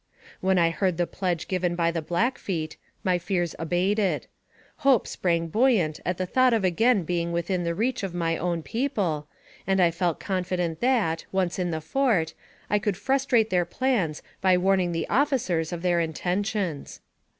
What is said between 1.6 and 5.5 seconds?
by the Black feet, my fears abated; hope sprang